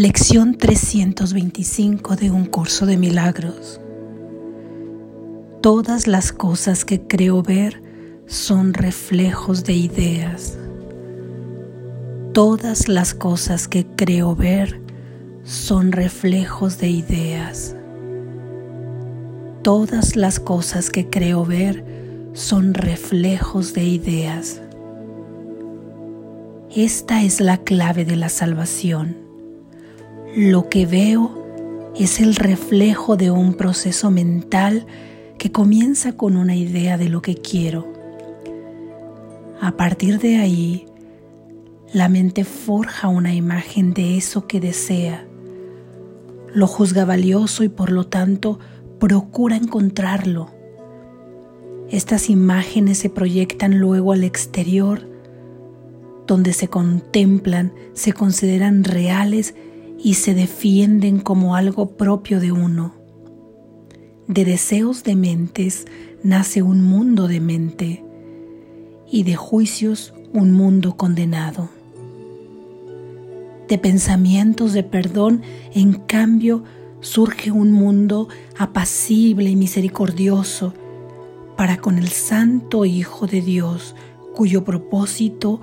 [0.00, 3.82] Lección 325 de un curso de milagros.
[5.60, 7.82] Todas las cosas que creo ver
[8.24, 10.56] son reflejos de ideas.
[12.32, 14.80] Todas las cosas que creo ver
[15.44, 17.76] son reflejos de ideas.
[19.60, 21.84] Todas las cosas que creo ver
[22.32, 24.62] son reflejos de ideas.
[26.74, 29.29] Esta es la clave de la salvación
[30.36, 34.86] lo que veo es el reflejo de un proceso mental
[35.38, 37.92] que comienza con una idea de lo que quiero.
[39.60, 40.86] A partir de ahí,
[41.92, 45.26] la mente forja una imagen de eso que desea,
[46.54, 48.60] lo juzga valioso y por lo tanto
[49.00, 50.50] procura encontrarlo.
[51.90, 55.08] Estas imágenes se proyectan luego al exterior,
[56.28, 59.54] donde se contemplan, se consideran reales
[60.02, 62.94] y se defienden como algo propio de uno.
[64.26, 65.86] De deseos de mentes
[66.22, 68.04] nace un mundo de mente
[69.10, 71.68] y de juicios un mundo condenado.
[73.68, 75.42] De pensamientos de perdón,
[75.74, 76.64] en cambio,
[77.00, 78.28] surge un mundo
[78.58, 80.74] apacible y misericordioso
[81.56, 83.94] para con el Santo Hijo de Dios,
[84.34, 85.60] cuyo propósito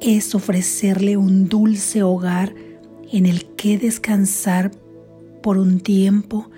[0.00, 2.54] es ofrecerle un dulce hogar
[3.12, 4.70] en el que descansar
[5.42, 6.50] por un tiempo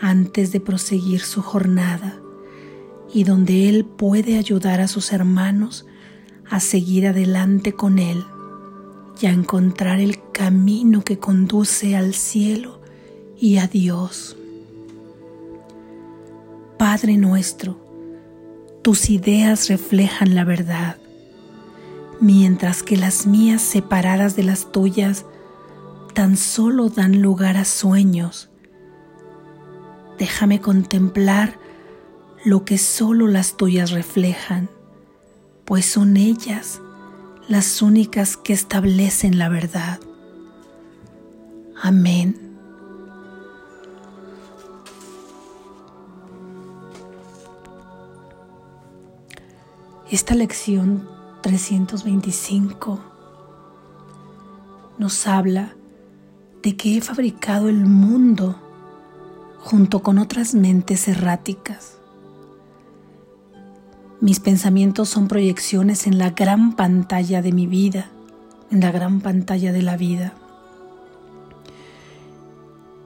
[0.00, 2.20] antes de proseguir su jornada
[3.12, 5.86] y donde Él puede ayudar a sus hermanos
[6.48, 8.24] a seguir adelante con Él
[9.20, 12.80] y a encontrar el camino que conduce al cielo
[13.38, 14.36] y a Dios.
[16.78, 17.78] Padre nuestro,
[18.82, 20.96] tus ideas reflejan la verdad,
[22.20, 25.26] mientras que las mías separadas de las tuyas
[26.20, 28.50] tan solo dan lugar a sueños.
[30.18, 31.58] Déjame contemplar
[32.44, 34.68] lo que solo las tuyas reflejan,
[35.64, 36.82] pues son ellas
[37.48, 39.98] las únicas que establecen la verdad.
[41.80, 42.36] Amén.
[50.10, 51.08] Esta lección
[51.40, 53.00] 325
[54.98, 55.76] nos habla
[56.62, 58.56] de que he fabricado el mundo
[59.58, 61.98] junto con otras mentes erráticas.
[64.20, 68.10] Mis pensamientos son proyecciones en la gran pantalla de mi vida,
[68.70, 70.34] en la gran pantalla de la vida.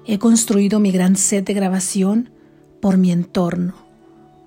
[0.06, 2.30] He construido mi gran set de grabación
[2.80, 3.74] por mi entorno,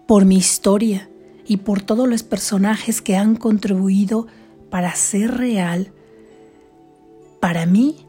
[0.08, 1.10] por mi historia
[1.46, 4.28] y por todos los personajes que han contribuido
[4.70, 5.92] para ser real
[7.40, 8.07] para mí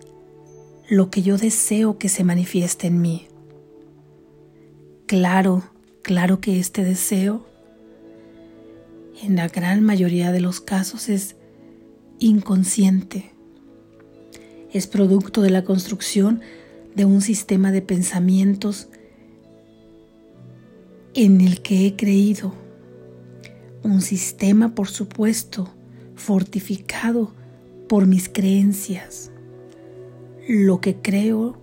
[0.88, 3.28] lo que yo deseo que se manifieste en mí.
[5.06, 5.62] Claro,
[6.02, 7.46] claro que este deseo
[9.22, 11.36] en la gran mayoría de los casos es
[12.18, 13.32] inconsciente.
[14.72, 16.40] Es producto de la construcción
[16.94, 18.88] de un sistema de pensamientos
[21.12, 22.54] en el que he creído.
[23.82, 25.68] Un sistema, por supuesto,
[26.16, 27.34] fortificado
[27.88, 29.32] por mis creencias
[30.48, 31.60] lo que creo,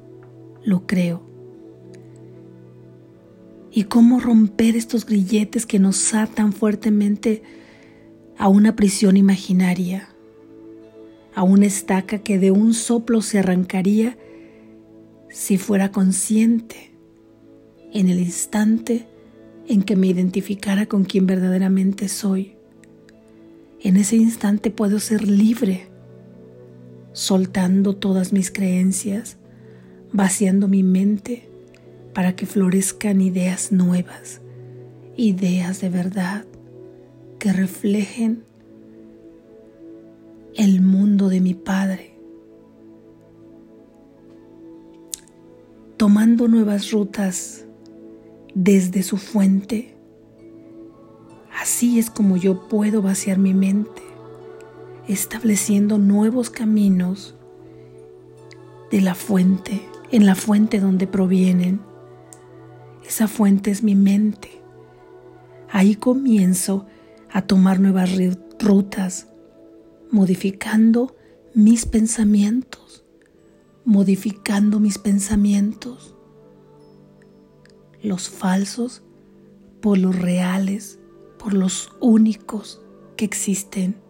[0.64, 1.24] lo creo.
[3.72, 7.42] Y cómo romper estos grilletes que nos atan fuertemente
[8.38, 10.10] a una prisión imaginaria,
[11.34, 14.18] a una estaca que de un soplo se arrancaría
[15.30, 16.92] si fuera consciente
[17.92, 19.08] en el instante
[19.68, 22.56] en que me identificara con quien verdaderamente soy.
[23.82, 25.88] En ese instante puedo ser libre
[27.16, 29.38] soltando todas mis creencias,
[30.12, 31.50] vaciando mi mente
[32.14, 34.42] para que florezcan ideas nuevas,
[35.16, 36.46] ideas de verdad
[37.40, 38.44] que reflejen
[40.56, 42.20] el mundo de mi Padre,
[45.96, 47.66] tomando nuevas rutas
[48.54, 49.96] desde su fuente.
[51.62, 54.15] Así es como yo puedo vaciar mi mente
[55.08, 57.36] estableciendo nuevos caminos
[58.92, 61.82] de la fuente, en la fuente donde provienen.
[63.06, 64.50] Esa fuente es mi mente.
[65.70, 66.86] Ahí comienzo
[67.32, 68.12] a tomar nuevas
[68.60, 69.28] rutas,
[70.12, 71.16] modificando
[71.54, 73.04] mis pensamientos,
[73.84, 76.16] modificando mis pensamientos,
[78.02, 79.04] los falsos
[79.82, 81.00] por los reales,
[81.38, 82.82] por los únicos
[83.18, 84.05] que existen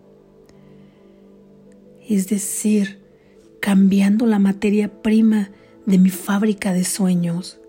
[2.07, 2.99] es decir,
[3.59, 5.51] cambiando la materia prima
[5.85, 7.59] de mi fábrica de sueños.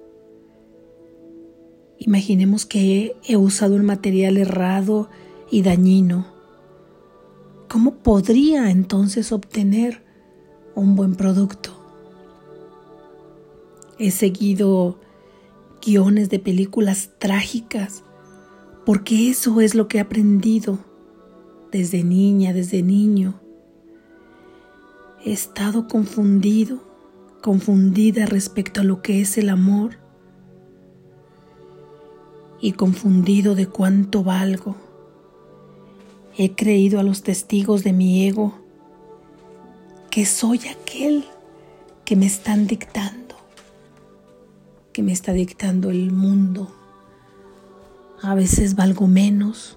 [1.99, 5.09] Imaginemos que he usado un material errado
[5.51, 6.27] y dañino.
[7.69, 10.03] ¿Cómo podría entonces obtener
[10.75, 11.83] un buen producto?
[13.99, 15.01] He seguido
[15.85, 18.05] guiones de películas trágicas
[18.85, 20.79] porque eso es lo que he aprendido
[21.73, 23.41] desde niña, desde niño.
[25.27, 26.85] He estado confundido,
[27.43, 29.99] confundida respecto a lo que es el amor
[32.61, 34.77] y confundido de cuánto valgo.
[36.39, 38.55] He creído a los testigos de mi ego
[40.13, 41.25] que soy aquel
[42.05, 43.35] que me están dictando,
[44.93, 46.73] que me está dictando el mundo.
[48.23, 49.77] A veces valgo menos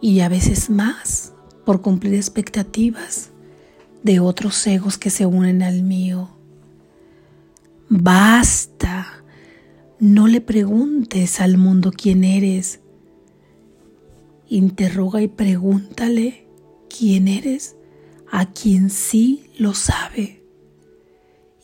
[0.00, 1.32] y a veces más
[1.64, 3.31] por cumplir expectativas
[4.02, 6.30] de otros egos que se unen al mío.
[7.88, 9.22] Basta
[9.98, 12.80] no le preguntes al mundo quién eres.
[14.48, 16.46] Interroga y pregúntale
[16.88, 17.76] quién eres
[18.30, 20.42] a quien sí lo sabe.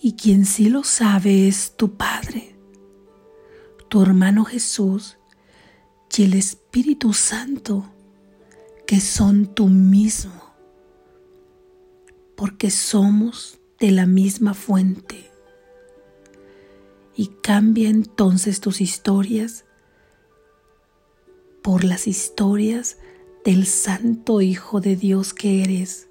[0.00, 2.54] Y quien sí lo sabe es tu Padre,
[3.88, 5.18] tu hermano Jesús
[6.18, 7.86] y el Espíritu Santo,
[8.88, 10.47] que son tú mismo,
[12.38, 15.28] porque somos de la misma fuente
[17.16, 19.64] y cambia entonces tus historias
[21.64, 22.96] por las historias
[23.44, 26.08] del Santo Hijo de Dios que eres.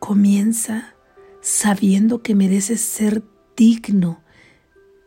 [0.00, 0.96] Comienza
[1.40, 3.22] sabiendo que mereces ser
[3.56, 4.20] digno,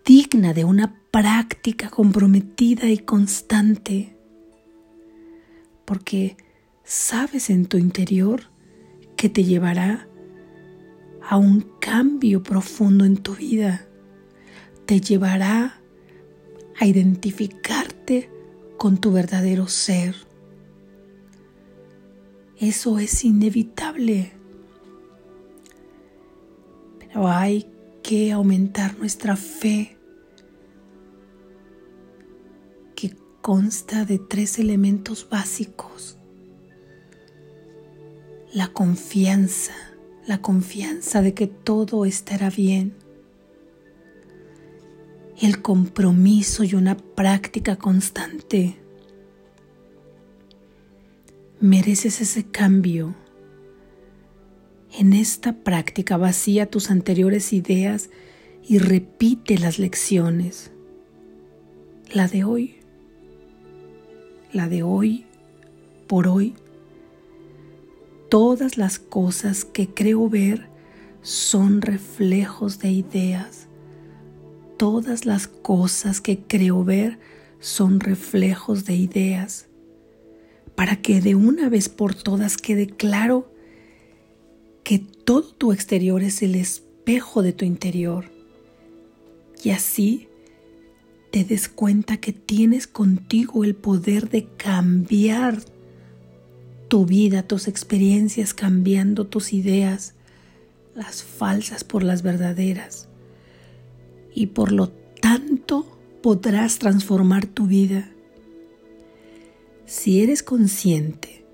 [0.06, 4.16] digna de una práctica comprometida y constante,
[5.84, 6.38] porque
[6.88, 8.44] sabes en tu interior
[9.18, 10.08] que te llevará
[11.22, 13.86] a un cambio profundo en tu vida.
[14.86, 15.82] Te llevará
[16.80, 18.32] a identificarte
[18.78, 20.16] con tu verdadero ser.
[22.58, 24.32] Eso es inevitable.
[27.00, 27.70] Pero hay
[28.02, 29.98] que aumentar nuestra fe,
[32.96, 36.17] que consta de tres elementos básicos.
[38.58, 39.76] La confianza,
[40.26, 42.96] la confianza de que todo estará bien,
[45.40, 48.80] el compromiso y una práctica constante.
[51.60, 53.14] Mereces ese cambio.
[54.98, 58.10] En esta práctica vacía tus anteriores ideas
[58.68, 60.72] y repite las lecciones.
[62.12, 62.78] La de hoy,
[64.52, 65.28] la de hoy,
[66.08, 66.56] por hoy
[68.30, 70.68] Todas las cosas que creo ver
[71.22, 73.68] son reflejos de ideas.
[74.78, 77.20] Todas las cosas que creo ver
[77.60, 79.68] son reflejos de ideas.
[80.76, 83.52] Para que de una vez por todas quede claro
[84.84, 88.26] que todo tu exterior es el espejo de tu interior.
[89.64, 90.28] Y así
[91.32, 95.60] te des cuenta que tienes contigo el poder de cambiar
[96.88, 100.14] tu vida, tus experiencias, cambiando tus ideas,
[100.96, 103.08] las falsas por las verdaderas.
[104.34, 104.90] Y por lo
[105.22, 105.86] tanto
[106.22, 108.10] podrás transformar tu vida.
[109.86, 111.46] Si eres consciente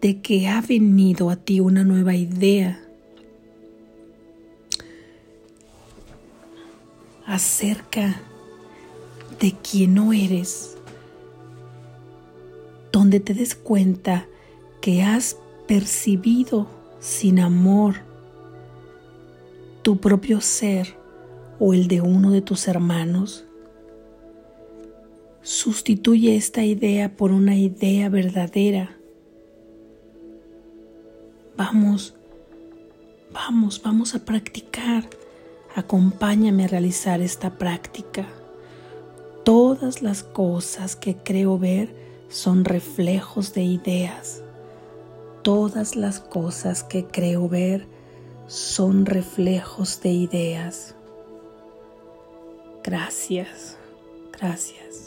[0.00, 2.82] de que ha venido a ti una nueva idea
[7.24, 8.20] acerca
[9.40, 10.76] de quién no eres,
[12.92, 14.28] donde te des cuenta
[14.82, 16.68] que has percibido
[17.00, 17.96] sin amor
[19.82, 20.94] tu propio ser
[21.58, 23.44] o el de uno de tus hermanos.
[25.42, 28.96] Sustituye esta idea por una idea verdadera.
[31.56, 32.14] Vamos,
[33.32, 35.08] vamos, vamos a practicar.
[35.74, 38.26] Acompáñame a realizar esta práctica.
[39.44, 44.42] Todas las cosas que creo ver son reflejos de ideas.
[45.42, 47.86] Todas las cosas que creo ver
[48.46, 50.94] son reflejos de ideas.
[52.82, 53.76] Gracias,
[54.32, 55.01] gracias.